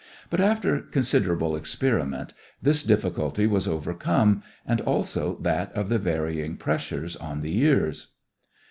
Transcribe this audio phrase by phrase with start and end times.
[0.31, 7.15] But after considerable experiment, this difficulty was overcome and also that of the varying pressures
[7.15, 8.07] on the ears.